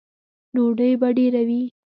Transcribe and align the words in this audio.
_ډوډۍ 0.53 0.91
به 1.01 1.07
ډېره 1.17 1.41
وي؟ 1.47 1.61